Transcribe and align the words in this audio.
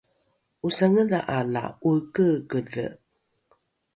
’osangedha’a 0.67 1.37
la 1.53 1.63
’oekeekedhe 1.87 2.85